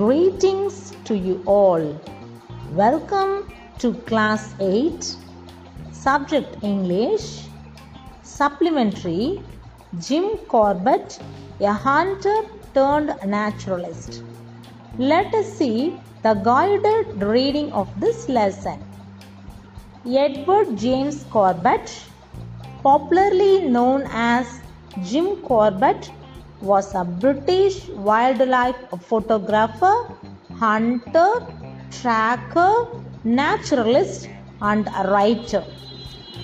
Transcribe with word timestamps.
Greetings 0.00 0.76
to 1.04 1.14
you 1.14 1.42
all. 1.44 1.82
Welcome 2.72 3.52
to 3.80 3.92
class 4.10 4.54
8, 4.58 5.16
subject 5.92 6.56
English, 6.62 7.24
supplementary 8.22 9.42
Jim 9.98 10.38
Corbett, 10.52 11.18
a 11.60 11.74
hunter 11.74 12.38
turned 12.72 13.14
naturalist. 13.26 14.22
Let 14.96 15.34
us 15.34 15.52
see 15.58 16.00
the 16.22 16.32
guided 16.32 17.22
reading 17.22 17.70
of 17.74 17.92
this 18.00 18.26
lesson. 18.30 18.82
Edward 20.06 20.78
James 20.78 21.24
Corbett, 21.24 21.94
popularly 22.82 23.68
known 23.68 24.08
as 24.10 24.62
Jim 25.02 25.36
Corbett, 25.42 26.10
was 26.62 26.94
a 26.94 27.04
British 27.04 27.88
wildlife 27.88 28.76
photographer, 29.02 29.94
hunter, 30.58 31.46
tracker, 31.90 32.86
naturalist, 33.24 34.28
and 34.60 34.88
a 34.88 35.10
writer. 35.10 35.64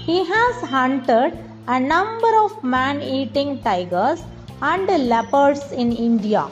He 0.04 0.24
has 0.24 0.62
hunted 0.62 1.38
a 1.68 1.80
number 1.80 2.32
of 2.44 2.62
man 2.62 3.02
eating 3.02 3.62
tigers 3.62 4.22
and 4.62 4.86
leopards 5.08 5.72
in 5.72 5.92
India. 5.92 6.48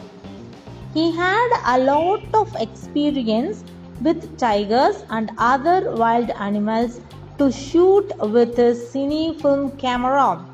He 0.92 1.10
had 1.16 1.50
a 1.66 1.78
lot 1.78 2.22
of 2.34 2.54
experience 2.60 3.64
with 4.02 4.38
tigers 4.38 5.04
and 5.10 5.30
other 5.38 5.94
wild 5.94 6.30
animals 6.30 7.00
to 7.38 7.50
shoot 7.50 8.12
with 8.18 8.56
his 8.56 8.78
cine 8.92 9.40
film 9.40 9.70
camera. 9.78 10.44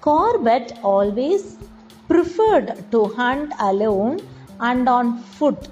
Corbett 0.00 0.78
always 0.82 1.58
preferred 2.08 2.90
to 2.92 3.06
hunt 3.06 3.52
alone 3.60 4.20
and 4.60 4.88
on 4.88 5.18
foot. 5.18 5.68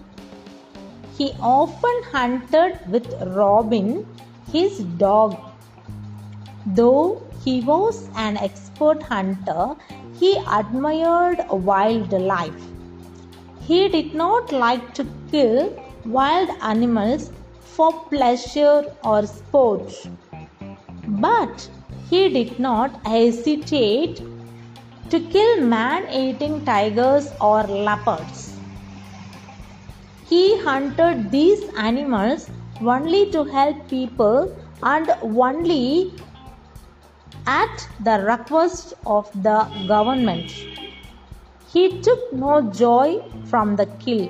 He 1.17 1.33
often 1.41 2.03
hunted 2.13 2.81
with 2.91 3.07
Robin, 3.37 4.07
his 4.53 4.81
dog. 5.05 5.37
Though 6.67 7.23
he 7.45 7.61
was 7.61 8.09
an 8.17 8.37
expert 8.37 9.03
hunter, 9.03 9.77
he 10.19 10.37
admired 10.51 11.47
wildlife. 11.49 12.63
He 13.61 13.89
did 13.89 14.15
not 14.15 14.53
like 14.53 14.93
to 14.95 15.07
kill 15.31 15.73
wild 16.05 16.51
animals 16.61 17.31
for 17.61 17.93
pleasure 18.11 18.85
or 19.05 19.27
sport. 19.27 20.09
But 21.07 21.69
he 22.11 22.29
did 22.29 22.59
not 22.59 23.05
hesitate 23.07 24.21
to 25.11 25.21
kill 25.35 25.61
man 25.61 26.09
eating 26.11 26.65
tigers 26.65 27.33
or 27.41 27.63
leopards. 27.65 28.59
He 30.29 30.61
hunted 30.63 31.31
these 31.31 31.63
animals 31.77 32.49
only 32.81 33.31
to 33.31 33.45
help 33.45 33.89
people 33.89 34.57
and 34.83 35.11
only 35.23 36.13
at 37.47 37.89
the 38.01 38.19
request 38.25 38.95
of 39.07 39.31
the 39.43 39.59
government. 39.87 40.51
He 41.73 42.01
took 42.01 42.33
no 42.33 42.61
joy 42.73 43.23
from 43.47 43.77
the 43.77 43.87
kill. 44.05 44.29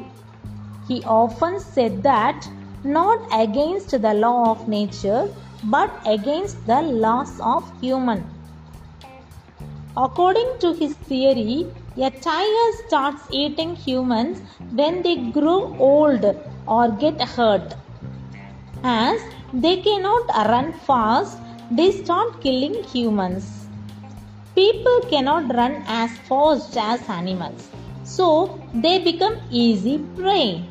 He 0.88 1.02
often 1.05 1.58
said 1.61 2.02
that 2.02 2.48
not 2.84 3.27
against 3.33 3.90
the 3.90 4.14
law 4.14 4.50
of 4.50 4.68
nature 4.68 5.28
but 5.67 5.91
against 6.06 6.67
the 6.67 6.81
laws 6.83 7.41
of 7.41 7.70
human. 7.81 8.25
According 9.97 10.58
to 10.61 10.75
his 10.75 10.95
theory, 10.95 11.67
a 11.97 12.11
tiger 12.11 12.69
starts 12.86 13.23
eating 13.31 13.75
humans 13.75 14.42
when 14.73 15.03
they 15.03 15.17
grow 15.31 15.75
old 15.78 16.25
or 16.67 16.90
get 16.90 17.20
hurt. 17.20 17.74
As 18.85 19.20
they 19.52 19.77
cannot 19.79 20.29
run 20.51 20.73
fast, 20.73 21.39
they 21.70 21.90
start 21.92 22.40
killing 22.42 22.83
humans. 22.85 23.69
People 24.55 25.01
cannot 25.11 25.55
run 25.55 25.83
as 25.86 26.11
fast 26.29 26.77
as 26.77 27.08
animals, 27.08 27.69
so 28.05 28.61
they 28.74 28.98
become 29.02 29.36
easy 29.51 29.98
prey. 30.17 30.64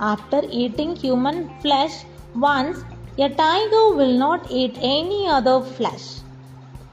After 0.00 0.42
eating 0.50 0.94
human 0.96 1.48
flesh 1.60 2.04
once, 2.34 2.84
a 3.18 3.30
tiger 3.30 3.96
will 3.96 4.12
not 4.12 4.50
eat 4.50 4.76
any 4.82 5.26
other 5.26 5.62
flesh. 5.62 6.20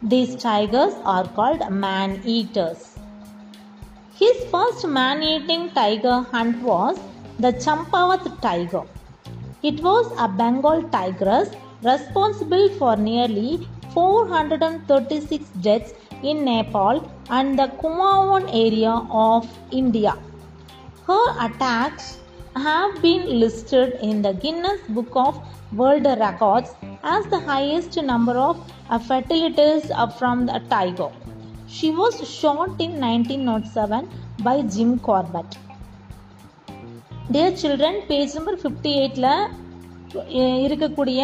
These 0.02 0.38
tigers 0.38 0.94
are 1.04 1.28
called 1.28 1.70
man 1.70 2.22
eaters. 2.24 2.98
His 4.16 4.46
first 4.50 4.88
man 4.88 5.22
eating 5.22 5.70
tiger 5.72 6.22
hunt 6.32 6.64
was 6.64 6.98
the 7.40 7.52
Champavat 7.52 8.40
tiger. 8.42 8.84
It 9.64 9.84
was 9.84 10.14
a 10.18 10.30
Bengal 10.30 10.84
tigress 10.84 11.50
responsible 11.82 12.70
for 12.80 12.96
nearly 12.96 13.68
436 13.94 15.50
deaths 15.60 15.94
in 16.24 16.46
Nepal 16.46 17.06
and 17.30 17.60
the 17.60 17.68
Kumaon 17.82 18.48
area 18.48 18.94
of 19.12 19.46
India. 19.72 20.16
Her 21.06 21.46
attacks 21.46 22.20
have 22.56 23.02
been 23.02 23.40
listed 23.40 23.98
in 24.02 24.22
the 24.22 24.34
Guinness 24.34 24.82
Book 24.90 25.12
of 25.16 25.40
World 25.74 26.06
Records 26.20 26.76
as 27.04 27.26
the 27.26 27.40
highest 27.40 28.02
number 28.02 28.34
of 28.34 28.58
fatalities 29.08 29.92
from 30.18 30.46
the 30.46 30.60
tiger. 30.70 31.10
She 31.68 31.90
was 31.92 32.16
shot 32.30 32.80
in 32.80 33.00
1907 33.00 34.10
by 34.44 34.62
Jim 34.64 35.00
Corbett. 35.00 35.58
Dear 37.32 37.52
children, 37.56 37.94
page 38.08 38.34
number 38.36 38.56
58ல 38.58 39.28
இருக்கக்கூடிய 40.66 41.22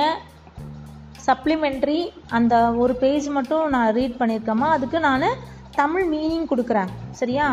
supplementary 1.25 1.97
அந்த 2.37 2.55
ஒரு 2.83 2.93
page 2.93 3.27
மட்டும் 3.29 3.65
நான் 3.69 3.93
read 3.97 4.19
பண்ணியிருக்கேம்மா 4.21 4.69
அதுக்கு 4.75 4.99
நான் 4.99 5.25
Tamil 5.75 6.07
meaning 6.13 6.47
கொடுக்குறேன் 6.51 6.91
சரியா 7.19 7.47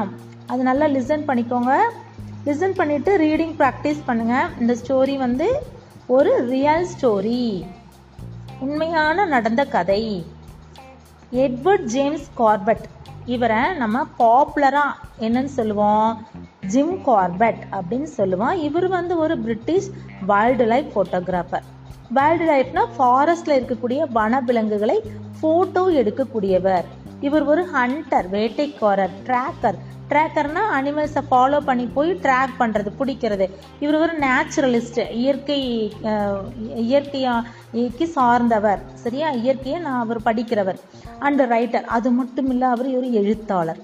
அது 0.47 0.63
நல்லா 0.63 0.87
லிசன் 0.87 1.27
பண்ணிக்கோங்க 1.29 1.73
லிசன் 2.47 2.75
பண்ணிவிட்டு 2.79 3.13
ரீடிங் 3.23 3.55
ப்ராக்டிஸ் 3.61 4.03
பண்ணுங்கள் 4.09 4.51
இந்த 4.61 4.73
ஸ்டோரி 4.81 5.15
வந்து 5.23 5.47
ஒரு 6.17 6.33
ரியல் 6.51 6.85
ஸ்டோரி 6.93 7.41
உண்மையான 8.65 9.25
நடந்த 9.33 9.63
கதை. 9.73 10.03
எட்வர்ட் 11.45 11.87
ஜேம்ஸ் 11.95 12.29
கார்பெட் 12.41 12.85
இவரை 13.35 13.63
நம்ம 13.81 14.05
பாப்புலராக 14.19 15.01
என்னன்னு 15.27 15.53
சொல்லுவோம்? 15.59 16.11
ஜிம் 16.75 16.95
கார்பெட் 17.09 17.63
அப்படின்னு 17.79 18.09
சொல்லுவோம். 18.19 18.55
இவர் 18.69 18.89
வந்து 18.89 19.17
ஒரு 19.25 19.37
British 19.39 19.89
wild 20.31 20.67
life 20.73 20.93
photographer 20.95 21.67
wild 22.19 22.47
லைஃப்னா 22.53 22.85
ஃபாரஸ்டில் 22.99 23.57
இருக்கக்கூடிய 23.59 24.03
வனவிலங்குகளை 24.19 24.99
ஃபோட்டோ 25.41 25.85
எடுக்கக்கூடியவர். 26.01 26.87
இவர் 27.27 27.45
ஒரு 27.53 27.65
ஹண்டர் 27.75 28.27
வேட்டைக்காரர் 28.37 29.15
ட்ராக்கர் 29.27 29.79
ட்ராக்கர்னா 30.11 30.63
அனிமல்ஸை 30.77 31.23
ஃபாலோ 31.31 31.59
பண்ணி 31.69 31.85
போய் 31.97 32.11
ட்ராக் 32.25 32.55
பண்ணுறது 32.61 32.91
பிடிக்கிறது. 32.99 33.47
இவர் 33.85 33.99
ஒரு 34.05 34.15
நேச்சுரலிஸ்ட் 34.27 35.01
இயற்கை 35.23 35.59
இயற்கையாக்கு 36.85 38.07
சார்ந்தவர் 38.17 38.83
சரியா? 39.05 39.31
இயற்கையை 39.43 39.81
நான் 39.87 40.03
அவர் 40.05 40.27
படிக்கிறவர் 40.29 40.81
அண்ட் 41.27 41.43
ரைட்டர் 41.55 41.87
அது 41.97 42.11
மட்டும் 42.21 42.51
இல்லை 42.55 42.69
அவர் 42.77 42.91
ஒரு 43.01 43.11
எழுத்தாளர். 43.23 43.81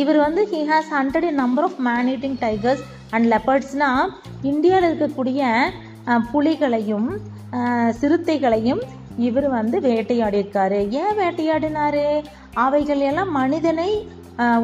இவர் 0.00 0.18
வந்து 0.26 0.42
he 0.52 0.60
has 0.70 0.90
hunted 0.98 1.30
number 1.42 1.66
of 1.68 1.80
man 1.88 2.08
eating 2.14 2.38
tigers 2.44 2.84
and 3.14 3.26
லெப்பர்ட்ஸ்னால் 3.32 4.10
இந்தியாவில் 4.50 4.88
இருக்கக்கூடிய 4.90 5.42
புலிகளையும் 6.32 7.10
சிறுத்தைகளையும் 8.00 8.82
இவர் 9.28 9.46
வந்து 9.54 9.76
வேட்டையாடியிருக்காரு. 9.86 10.80
ஏன் 11.00 11.16
வேட்டையாடினாரு? 11.20 12.04
அவைகள் 12.64 13.02
எல்லாம் 13.08 13.30
மனிதனை 13.38 13.88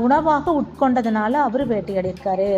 உணவாக 0.05 0.53
உட்கொண்டதுனால 0.61 1.32
அவர் 1.47 1.65
வேட்டையாடியிருக்காரு. 1.73 2.50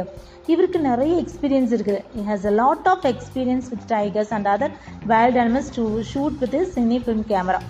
இவருக்கு 0.52 0.78
நிறைய 0.88 1.12
எக்ஸ்பீரியன்ஸ் 1.22 1.72
இருக்குது 1.76 2.02
he 2.16 2.24
has 2.30 2.44
a 2.50 2.54
lot 2.62 2.88
of 2.92 3.06
experience 3.12 3.68
with 3.72 3.86
tigers 3.94 4.32
and 4.36 4.48
other 4.54 4.74
wild 5.12 5.38
animals 5.42 5.72
to 5.78 5.84
shoot 6.12 6.36
with 6.42 6.56
his 6.60 6.74
cine 6.78 6.98
film 7.04 7.24
camera 7.32 7.60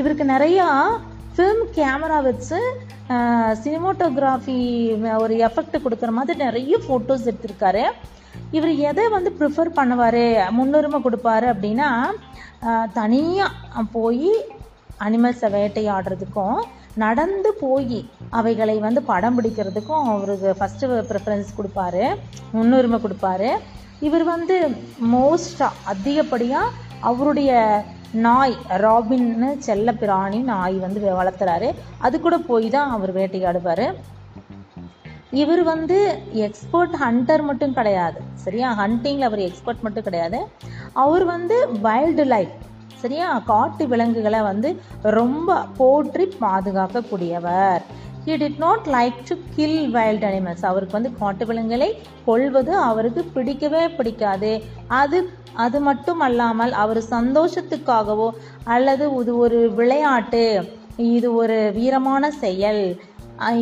இவருக்கு 0.00 0.24
நிறையா 0.34 0.66
ஃபிலிம் 1.36 1.62
கேமரா 1.78 2.18
வச்சு 2.28 2.58
சினிமோட்டோகிராஃபி 3.62 4.58
ஒரு 5.22 5.34
எஃபெக்ட் 5.48 5.82
கொடுக்குற 5.84 6.10
மாதிரி 6.18 6.38
நிறைய 6.44 6.74
ஃபோட்டோஸ் 6.84 7.28
எடுத்திருக்காரு. 7.30 7.84
இவர் 8.56 8.72
எதை 8.90 9.04
வந்து 9.14 9.30
ப்ரிஃபர் 9.38 9.70
பண்ணுவார் 9.78 10.24
முன்னுரிமை 10.58 11.00
கொடுப்பாரு 11.04 11.46
அப்படின்னா 11.54 11.90
தனியாக 12.98 13.82
போய் 13.96 14.30
அனிமல்ஸை 15.06 15.48
வேட்டையாடுறதுக்கும் 15.56 16.58
நடந்து 17.02 17.50
போய் 17.60 17.98
அவைகளை 18.38 18.76
வந்து 18.86 19.00
படம் 19.10 19.36
பிடிக்கிறதுக்கும் 19.38 20.04
அவருக்கு 20.12 20.50
ஃபஸ்ட்டு 20.60 20.90
ப்ரிஃபரன்ஸ் 21.10 21.50
கொடுப்பாரு. 21.58 22.06
முன்னுரிமை 22.52 22.98
கொடுப்பாரு. 23.02 23.50
இவர் 24.08 24.24
வந்து 24.32 24.56
மோஸ்டாக 25.12 25.80
அதிகப்படியாக 25.92 26.74
அவருடைய 27.10 27.52
நாய் 28.26 28.56
ராபின்னு 28.84 29.50
செல்ல 29.68 29.92
பிராணி 30.02 30.40
நாய் 30.52 30.76
வந்து 30.84 31.00
வளர்த்துறாரு. 31.20 31.68
அது 32.06 32.20
கூட 32.20 32.36
போய் 32.50 32.68
தான் 32.74 32.90
அவர் 32.96 33.12
வேட்டையாடுவார். 33.16 33.86
இவர் 35.42 35.62
வந்து 35.62 35.96
எக்ஸ்பர்ட் 36.46 36.94
ஹண்டர் 37.04 37.42
மட்டும் 37.42 37.72
கிடையாது. 37.78 38.18
சரியா? 38.44 38.68
ஹண்டிங்கில் 38.80 39.28
அவர் 39.28 39.42
எக்ஸ்பர்ட் 39.48 39.84
மட்டும் 39.86 40.06
கிடையாது. 40.08 40.40
அவர் 41.04 41.24
வந்து 41.24 41.56
வைல்டு 41.86 42.24
லைஃப் 42.34 42.54
சரியா? 43.02 43.28
காட்டு 43.50 43.84
விலங்குகளை 43.92 44.40
வந்து 44.50 44.70
ரொம்ப 45.18 45.56
போற்றி 45.78 46.24
பாதுகாக்கக்கூடியவர். 46.40 47.82
He 48.26 48.34
did 48.40 48.60
not 48.62 48.86
like 48.92 49.16
to 49.28 49.34
kill 49.54 49.80
wild 49.94 50.22
animals 50.24 50.62
அவருக்கு 50.68 50.96
வந்து 50.96 51.10
காட்டு 51.18 51.44
விலங்குகளை 51.46 51.88
கொள்வது 52.24 52.72
அவருக்கு 52.90 53.22
பிடிக்கவே 53.34 53.82
பிடிக்காது. 53.88 54.52
அது 55.00 55.18
அது 55.64 55.78
மட்டும் 55.80 56.20
அல்லாமல் 56.20 56.72
அவர் 56.82 57.00
சந்தோஷத்துக்காகவோ 57.10 58.28
அல்லது 58.76 59.04
இது 59.20 59.34
ஒரு 59.38 59.58
விளையாட்டு 59.74 60.44
இது 61.10 61.28
ஒரு 61.34 61.58
வீரமான 61.76 62.30
செயல் 62.44 62.82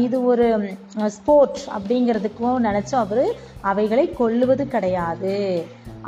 இது 0.05 0.17
ஒரு 0.31 0.47
ஸ்போர்ட் 1.17 1.61
அப்படிங்கிறதுக்கும் 1.77 2.65
நினச்சி 2.69 2.95
அவர் 3.03 3.25
அவைகளை 3.71 4.07
கொல்லுவது 4.21 4.67
கிடையாது. 4.69 5.37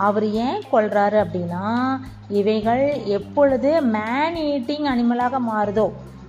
அவர் 0.07 0.31
ஏன் 0.47 0.65
கொள்கிறாரு 0.73 1.19
அப்படின்னா 1.25 1.67
இவைகள் 2.41 2.87
எப்பொழுது 3.19 3.71
மேன் 3.97 4.43
ஈட்டிங் 4.53 4.89
அனிமலாக 4.95 5.47
மாறுதோ 5.53 5.87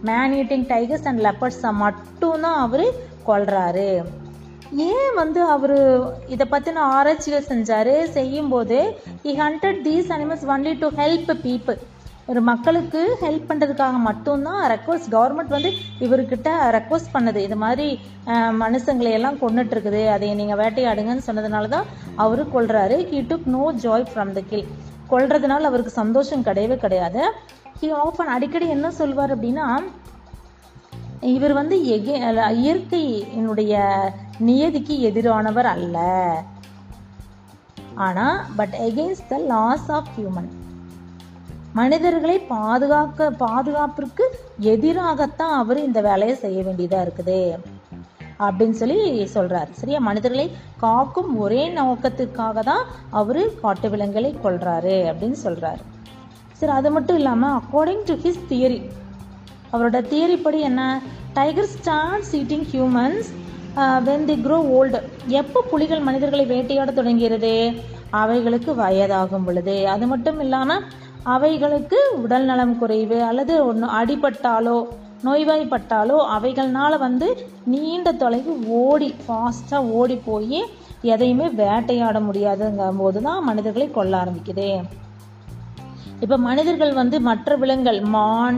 மேன் 0.09 0.35
ஈட்டிங் 0.41 0.67
டைகர்ஸ் 0.73 1.07
அண்ட் 1.09 1.23
லெப்பர்ஸை 1.27 1.71
மட்டும்தான் 1.85 2.59
அவர் 2.65 2.85
கொல்றாரு. 3.29 3.89
ஏன் 4.91 5.11
வந்து 5.21 5.41
அவர் 5.55 5.77
இதை 6.33 6.45
பற்றின 6.53 6.85
ஆராய்ச்சிகள் 6.95 7.49
செஞ்சார்? 7.51 7.95
செய்யும்போது 8.15 8.77
he 9.25 9.33
hunted 9.43 9.81
these 9.89 10.09
animals 10.15 10.47
only 10.53 10.73
to 10.83 10.87
help 11.01 11.33
people 11.47 11.81
ஒரு 12.31 12.41
மக்களுக்கு 12.49 13.01
ஹெல்ப் 13.23 13.49
பண்ணுறதுக்காக 13.49 13.97
மட்டும்தான் 14.07 14.61
ரெக்வஸ்ட் 14.71 15.09
கவர்மெண்ட் 15.15 15.51
வந்து 15.55 15.71
இவர்கிட்ட 16.05 16.49
ரெக்வஸ்ட் 16.77 17.11
பண்ணது. 17.15 17.39
இது 17.47 17.57
மாதிரி 17.63 17.87
மனுஷங்களை 18.63 19.11
எல்லாம் 19.17 19.37
கொண்டுட்டுருக்குது 19.43 20.01
அதை 20.13 20.29
நீங்கள் 20.39 20.59
வேட்டையாடுங்கன்னு 20.61 21.27
சொன்னதுனால 21.27 21.69
தான் 21.75 21.89
அவர் 22.23 22.41
கொல்றாரு. 22.55 22.97
He 23.11 23.19
took 23.31 23.47
no 23.57 23.65
joy 23.85 24.07
from 24.11 24.33
the 24.37 24.43
kill 24.51 24.71
கொள்றதுனால 25.13 25.69
அவருக்கு 25.71 25.93
சந்தோஷம் 26.01 26.47
கிடையவே 26.49 26.77
கிடையாது. 26.85 27.21
ஹி 27.81 27.87
ஆஃபன் 28.05 28.33
அடிக்கடி 28.35 28.67
என்ன 28.67 28.91
சொல்வார் 28.91 29.39
அப்படின்னா 29.39 29.67
இவர் 31.21 31.53
வந்து 31.53 31.77
எகே 31.95 32.15
இயற்கையினுடைய 32.65 33.73
நியதிக்கு 34.39 34.95
எதிரானவர் 35.09 35.69
அல்ல. 35.75 35.97
ஆனால் 37.95 38.37
but 38.55 38.75
against 38.87 39.27
the 39.29 39.37
laws 39.37 39.89
of 39.91 40.07
human 40.17 40.49
மனிதர்களை 41.73 42.39
பாதுகாக்க 42.39 43.31
பாதுகாப்பிற்கு 43.39 44.25
எதிராகத்தான் 44.61 45.55
அவர் 45.61 45.79
இந்த 45.83 46.01
வேலையை 46.01 46.35
செய்ய 46.35 46.63
வேண்டியதா 46.63 46.99
இருக்குது. 47.07 47.39
அப்படின்னு 48.39 48.77
சொல்லி 48.81 49.23
சொல்றாரு. 49.33 49.71
சரியா? 49.71 49.99
மனிதர்களை 49.99 50.51
காக்கும் 50.77 51.37
ஒரே 51.39 51.69
நோக்கத்துக்காக 51.69 52.63
தான் 52.63 52.85
அவரு 53.09 53.43
காட்டு 53.61 53.89
விலங்குகளை 53.89 54.37
கொல்றாரு 54.43 54.95
அப்படின்னு 55.11 55.37
சொல்றாரு. 55.43 55.83
சரி 56.59 56.73
அது 56.79 56.89
மட்டும் 56.95 57.17
இல்லாமல் 57.19 57.55
அக்கார்டிங் 57.59 58.03
டு 58.09 58.13
ஹிஸ் 58.25 58.45
தியரி 58.51 58.79
அவரோட 59.73 59.97
தியரி 60.11 60.37
படி 60.43 60.59
என்ன? 60.69 60.81
Tiger 61.37 61.71
starts 61.73 62.33
eating 62.39 62.67
humans 62.73 63.29
when 64.07 64.27
they 64.29 64.35
grow 64.45 64.57
old 64.77 64.99
எப்போ 65.41 65.59
புலிகள் 65.71 66.05
மனிதர்களை 66.07 66.45
வேட்டையாட 66.53 66.89
தொடங்கிறது 66.99 67.53
அவைகளுக்கு 68.21 68.71
வயதாகும் 68.83 69.45
பொழுது. 69.47 69.75
அது 69.93 70.05
மட்டும் 70.11 70.39
இல்லாமல் 70.45 70.85
அவைகளுக்கு 71.35 71.99
உடல் 72.23 72.47
நலம் 72.49 72.75
குறைவு 72.81 73.17
அல்லது 73.29 73.53
ஒன்று 73.69 73.87
அடிபட்டாலோ 73.99 74.77
நோய்வாய்ப்பட்டாலோ 75.27 76.17
அவைகள்னால 76.35 76.93
வந்து 77.05 77.27
நீண்ட 77.73 78.09
தொலைவு 78.23 78.53
ஓடி 78.81 79.09
ஃபாஸ்ட்டாக 79.21 79.91
ஓடி 79.99 80.17
போய் 80.27 80.59
எதையுமே 81.13 81.47
வேட்டையாட 81.61 82.19
முடியாதுங்கும் 82.27 83.01
போது 83.03 83.21
தான் 83.27 83.47
மனிதர்களை 83.49 83.87
கொல்ல 83.97 84.21
ஆரம்பிக்குது. 84.23 84.69
இப்போ 86.23 86.37
மனிதர்கள் 86.47 86.93
வந்து 87.01 87.17
மற்ற 87.29 87.55
விலங்குகள் 87.61 88.01
மான் 88.15 88.57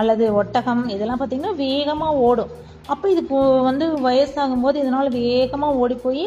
அல்லது 0.00 0.24
ஒட்டகம் 0.40 0.82
இதெல்லாம் 0.94 1.20
பார்த்திங்கன்னா 1.20 1.54
வேகமாக 1.66 2.20
ஓடும். 2.28 2.52
அப்போ 2.92 3.06
இது 3.12 3.22
வந்து 3.68 3.86
வயசாகும் 4.08 4.64
போது 4.64 4.76
இதனால் 4.82 5.16
வேகமாக 5.22 5.78
ஓடி 5.82 5.94
போய் 6.04 6.24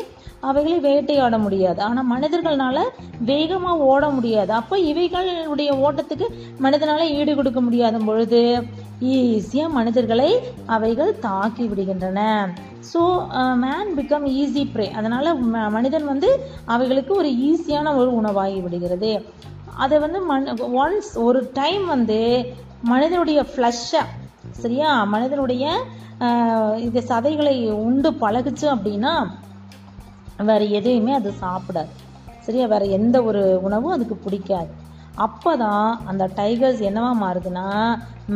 அவைகளை 0.50 0.78
வேட்டையாட 0.88 1.36
முடியாது. 1.44 1.80
ஆனால் 1.88 2.10
மனிதர்களால் 2.12 2.82
வேகமாக 3.30 3.86
ஓட 3.92 4.04
முடியாது. 4.18 4.52
அப்போ 4.60 4.76
இவைகளுடைய 4.90 5.72
ஓட்டத்துக்கு 5.86 6.28
மனிதனால் 6.66 7.12
ஈடு 7.18 7.34
கொடுக்க 7.40 7.62
முடியாத 7.68 7.98
பொழுது 8.10 8.42
ஈஸியாக 9.16 9.76
மனிதர்களை 9.78 10.30
அவைகள் 10.76 11.12
தாக்கி 11.28 11.66
விடுகின்றன. 11.72 12.22
So 12.92 13.02
man 13.64 13.92
become 13.98 14.28
easy 14.42 14.64
prey 14.74 14.88
அதனால் 15.00 15.30
மனிதன் 15.78 16.10
வந்து 16.12 16.30
அவைகளுக்கு 16.76 17.14
ஒரு 17.22 17.32
ஈஸியான 17.50 17.94
ஒரு 18.02 18.10
உணவாகி 18.22 18.60
விடுகிறது. 18.66 19.14
அதை 19.84 19.98
வந்து 20.04 20.20
மன 20.32 20.54
ஒன்ஸ் 20.84 21.12
ஒரு 21.28 21.40
டைம் 21.60 21.86
வந்து 21.94 22.20
மனிதனுடைய 22.84 23.40
ஃப்ளஷ்ஷை 23.52 24.04
சரியா? 24.62 24.92
மனிதனுடைய 25.14 25.64
இந்த 26.86 27.00
சதைகளை 27.12 27.56
உண்டு 27.86 28.10
பழகுச்சு 28.22 28.68
அப்படின்னா 28.76 29.14
வேறு 30.50 30.66
எதையுமே 30.78 31.14
அது 31.20 31.30
சாப்பிடாது. 31.42 31.94
சரியா? 32.46 32.66
வேறு 32.74 32.86
எந்த 33.00 33.18
ஒரு 33.30 33.44
உணவும் 33.64 33.96
அதுக்கு 33.96 34.16
பிடிக்காது. 34.26 34.72
அப்போ 35.26 35.52
தான் 35.64 35.88
அந்த 36.06 36.24
டைகர்ஸ் 36.36 36.82
என்னவா 36.90 37.12
மாறுதுன்னா 37.24 37.68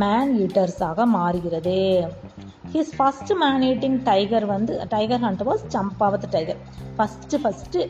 மேன் 0.01 0.31
ஈட்டர்ஸாக 0.43 1.05
மாறுகிறது. 1.17 1.77
His 2.73 2.95
first 2.97 3.33
man eating 3.43 3.99
tiger 4.03 4.45
வந்து 4.45 4.75
tiger 4.89 5.23
hunt 5.25 5.43
was 5.49 5.63
Champawat 5.75 6.27
tiger 6.31 6.59
first 6.97 7.39
first 7.43 7.81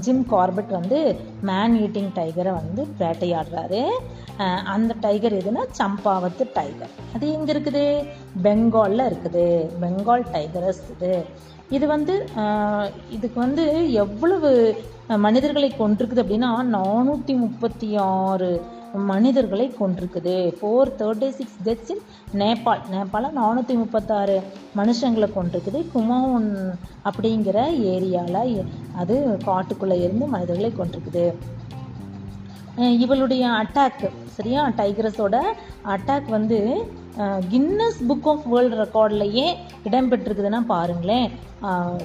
Jim 0.00 0.26
Corbett 0.26 0.70
வந்து 0.70 0.98
மேன் 1.42 1.74
ஈட்டிங் 1.84 2.12
டைகரை 2.18 2.52
வந்து 2.60 2.82
வேட்டையாடுறாரு. 3.00 3.82
Uh, 4.38 4.60
அந்த 4.64 4.92
டைகர் 5.00 5.34
எதுனா 5.38 5.64
சம்பாவத்து 5.78 6.44
டைகர் 6.54 6.94
அது 7.14 7.24
எங்க 7.32 7.48
இருக்குது? 7.52 7.82
பெங்காலில் 8.42 9.04
இருக்குது. 9.10 9.44
பெங்கால் 9.82 10.24
டைகரஸ் 10.32 10.80
இது. 10.94 11.12
இது 11.70 11.86
வந்து 11.86 12.14
uh, 12.36 12.84
இதுக்கு 13.10 13.38
வந்து 13.40 13.64
எவ்வளவு 14.04 14.50
மனிதர்களை 15.26 15.70
கொண்டிருக்குது 15.78 16.22
அப்படின்னா 16.24 16.50
நானூற்றி 16.76 17.34
முப்பத்தி 17.36 17.96
ஆறு 17.96 18.50
மனிதர்களை 19.10 19.66
கொண்டிருக்குது 19.78 20.34
four 20.58 20.90
thirty 21.00 21.28
six 21.30 21.58
deaths 21.66 21.90
in 21.94 22.02
Nepal 22.42 22.82
நேபாளில் 22.90 23.36
நானூற்றி 23.40 23.74
முப்பத்தாறு 23.82 24.36
மனுஷங்களை 24.76 25.28
கொண்டிருக்குது 25.32 25.80
குமோன் 25.94 26.48
அப்படிங்கிற 27.04 27.58
ஏரியாவில் 27.94 28.66
அது 28.96 29.16
காட்டுக்குள்ளே 29.46 29.98
இருந்து 30.04 30.26
மனிதர்களை 30.26 30.72
கொண்டிருக்குது 30.72 31.26
இவளுடைய 33.04 33.44
அட்டாக் 33.62 34.04
சரியா? 34.36 34.62
டைக்ரஸோட 34.78 35.36
அட்டாக் 35.94 36.28
வந்து 36.28 36.58
கின்னஸ் 37.50 38.00
புக் 38.08 38.28
ஆஃப் 38.32 38.46
வேர்ல்டு 38.52 38.76
ரெக்கார்ட்லையே 38.82 39.44
இடம்பெற்றிருக்குதுன்னா 39.88 40.60
பாருங்களேன். 40.66 41.28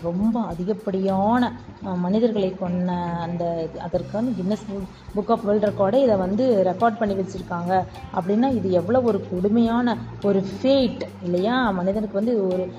ரொம்ப 0.02 0.40
அதிகப்படியான 0.40 1.60
மனிதர்களை 1.82 2.56
கொன்ன 2.60 2.88
அந்த 3.20 3.68
அதற்கான 3.80 4.30
கின்னஸ் 4.30 4.82
புக் 5.16 5.32
ஆஃப் 5.32 5.42
வேர்ல்ட் 5.42 5.66
ரெக்கார்டை 5.66 6.04
இதை 6.04 6.16
வந்து 6.16 6.64
ரெக்கார்ட் 6.66 6.98
பண்ணி 6.98 7.14
வச்சுருக்காங்க. 7.14 7.86
அப்படின்னா 8.16 8.56
இது 8.56 8.72
எவ்வளோ 8.72 9.02
ஒரு 9.02 9.28
கொடுமையான 9.30 9.98
ஒரு 10.24 10.44
ஃபேட் 10.62 11.08
இல்லையா? 11.24 11.70
மனிதனுக்கு 11.70 12.14
வந்து 12.14 12.46
ஒரு 12.46 12.72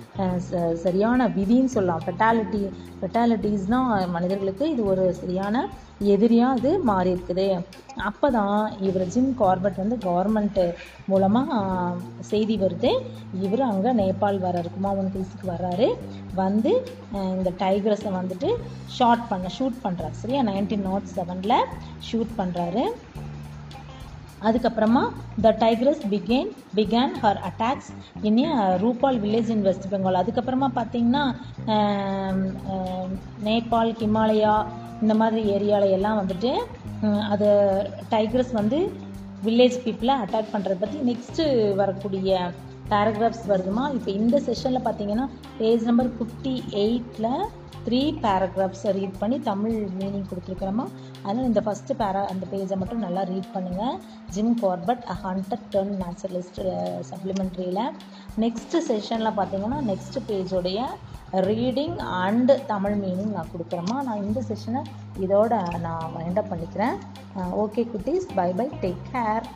ச- 0.51 0.73
சரியான 0.73 1.29
விதின்னு 1.29 1.65
சொல்லலாம். 1.65 2.03
ஃபெட்டாலிட்டி 2.07 2.73
ஃபெட்டாலிட்டிஸ்னால் 3.01 4.11
மனிதர்களுக்கு 4.11 4.71
இது 4.71 4.85
ஒரு 4.85 5.15
சரியான 5.15 5.69
எதிரியாக 5.99 6.59
இது 6.59 6.79
மாறி 6.79 7.13
இருக்குது. 7.13 7.65
அப்போ 7.97 8.31
தான் 8.31 8.73
இவர் 8.81 9.07
ஜிம் 9.07 9.35
கார்பெட் 9.35 9.77
வந்து 9.77 9.97
கவர்மெண்ட்டு 9.97 10.75
மூலமாக 11.07 11.57
செய்தி 12.21 12.57
வருது. 12.57 12.91
இவர் 13.41 13.61
அங்கே 13.61 13.93
நேபாள் 13.93 14.39
வர்றாரு. 14.39 14.69
குமாவன் 14.77 15.11
ஹில்ஸுக்கு 15.15 15.49
வர்றாரு. 15.49 15.89
வந்து 16.35 16.70
வந்து 16.71 16.91
இந்த 17.37 17.51
டைகர்ஸை 17.61 18.11
வந்துட்டு 18.13 18.49
ஷார்ட் 18.97 19.25
பண்ண 19.29 19.49
ஷூட் 19.57 19.79
பண்ணுறாரு 19.85 20.15
சரியா? 20.15 20.41
நைன்டீன் 20.43 20.87
நாட் 20.87 21.11
செவனில் 21.15 21.57
ஷூட் 22.09 22.33
பண்ணுறாரு 22.39 22.83
அதுக்கப்புறமா 24.41 25.03
the 25.41 25.49
tigress 25.59 26.03
began 26.11 26.51
began 26.77 27.13
her 27.23 27.41
attacks 27.49 27.91
in 28.23 28.39
ரூபால் 28.81 29.19
village 29.21 29.51
in 29.51 29.63
West 29.63 29.91
Bengal 29.91 30.21
அதுக்கப்புறமா 30.23 30.69
பார்த்தீங்கன்னா 30.75 31.25
நேபாள் 33.45 33.93
ஹிமாலயா 34.01 34.55
இந்த 35.03 35.15
மாதிரி 35.15 35.43
ஏரியால 35.51 35.91
எல்லாம் 35.91 36.21
வந்துட்டு 36.23 36.53
அது 37.31 37.49
டைக்ரஸ் 38.11 38.53
வந்து 38.53 38.81
வில்லேஜ் 39.45 39.79
பீப்புளை 39.85 40.17
அட்டாக் 40.23 40.53
பண்ணுறத 40.53 40.81
பற்றி 40.81 40.99
நெக்ஸ்ட்டு 41.07 41.45
வரக்கூடிய 41.75 42.33
பேராகிராஃப்ஸ் 42.93 43.47
வருதுமா? 43.53 43.87
இப்போ 43.97 44.11
இந்த 44.21 44.37
செஷனில் 44.49 44.87
பார்த்தீங்கன்னா 44.87 45.27
பேஜ் 45.59 45.89
நம்பர் 45.89 46.13
ஃபிஃப்டி 46.19 46.55
எயிட்டில் 46.85 47.33
த்ரீ 47.85 48.01
பேராகிராஃப்ஸை 48.25 48.91
ரீட் 48.97 49.21
பண்ணி 49.21 49.37
தமிழ் 49.49 49.77
மீனிங் 49.99 50.27
கொடுத்துருக்குறோமா? 50.31 50.85
அதனால் 51.23 51.47
இந்த 51.51 51.61
ஃபஸ்ட்டு 51.67 51.97
பேரா 52.01 52.23
அந்த 52.33 52.45
பேஜை 52.51 52.77
மட்டும் 52.81 53.05
நல்லா 53.05 53.23
ரீட் 53.31 53.49
பண்ணுங்கள் 53.55 53.95
Jim 54.35 54.53
Corbett 54.63 55.05
a 55.13 55.17
hunter 55.23 55.65
turn 55.75 55.95
naturalist 56.03 56.61
சப்ளிமெண்ட்ரியில் 57.11 57.81
next 58.45 58.83
செஷனில் 58.91 59.37
பார்த்தீங்கன்னா 59.39 59.81
நெக்ஸ்ட் 59.91 60.19
பேஜோடைய 60.29 60.83
ரீடிங் 61.49 61.97
அண்டு 62.25 62.55
தமிழ் 62.73 62.99
மீனிங் 63.05 63.35
நான் 63.37 63.53
கொடுக்குறேம்மா. 63.55 63.99
நான் 64.09 64.25
இந்த 64.27 64.43
செஷனை 64.51 64.83
இதோட 65.27 65.63
நான் 65.87 66.13
வைண்டப் 66.19 66.51
பண்ணிக்கிறேன். 66.53 66.97
ஓகே 67.65 67.85
குட்டீஸ். 67.95 68.29
By 68.41 68.51
bye 68.61 68.69
take 68.85 69.05
care 69.15 69.47